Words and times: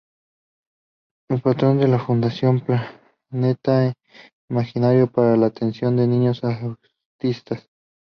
Es 1.29 1.41
patrón 1.43 1.77
de 1.77 1.87
la 1.87 1.99
Fundación 1.99 2.61
Planeta 2.65 3.93
Imaginario, 4.49 5.05
para 5.05 5.37
la 5.37 5.45
atención 5.45 5.95
de 5.95 6.07
niños 6.07 6.41
autistas. 6.43 7.69